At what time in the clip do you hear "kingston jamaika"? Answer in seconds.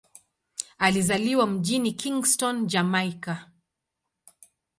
1.91-3.47